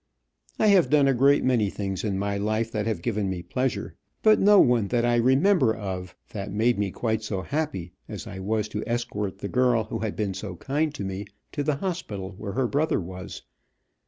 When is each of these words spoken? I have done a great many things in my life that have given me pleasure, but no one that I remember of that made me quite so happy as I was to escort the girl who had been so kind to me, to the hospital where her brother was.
I 0.57 0.65
have 0.65 0.89
done 0.89 1.07
a 1.07 1.13
great 1.13 1.43
many 1.43 1.69
things 1.69 2.03
in 2.03 2.17
my 2.17 2.35
life 2.35 2.71
that 2.71 2.87
have 2.87 3.03
given 3.03 3.29
me 3.29 3.43
pleasure, 3.43 3.93
but 4.23 4.39
no 4.39 4.59
one 4.59 4.87
that 4.87 5.05
I 5.05 5.15
remember 5.17 5.75
of 5.75 6.15
that 6.31 6.51
made 6.51 6.79
me 6.79 6.89
quite 6.89 7.21
so 7.21 7.43
happy 7.43 7.93
as 8.09 8.25
I 8.25 8.39
was 8.39 8.67
to 8.69 8.83
escort 8.87 9.37
the 9.37 9.47
girl 9.47 9.83
who 9.83 9.99
had 9.99 10.15
been 10.15 10.33
so 10.33 10.55
kind 10.55 10.91
to 10.95 11.03
me, 11.03 11.25
to 11.51 11.61
the 11.61 11.75
hospital 11.75 12.33
where 12.39 12.53
her 12.53 12.65
brother 12.67 12.99
was. 12.99 13.43